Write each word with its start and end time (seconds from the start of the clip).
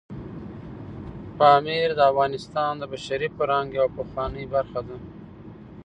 پامیر 1.37 1.89
د 1.95 1.99
افغانستان 2.11 2.73
د 2.77 2.83
بشري 2.91 3.27
فرهنګ 3.37 3.69
یوه 3.79 3.91
پخوانۍ 3.97 4.45
برخه 4.55 4.81
ده. 4.87 4.97